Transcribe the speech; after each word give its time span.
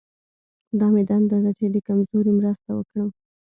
دا 0.79 0.87
مې 0.93 1.03
دنده 1.09 1.37
ده 1.43 1.51
چې 1.59 1.65
د 1.73 1.75
کمزوري 1.87 2.31
مرسته 2.39 2.69
وکړم. 2.73 3.09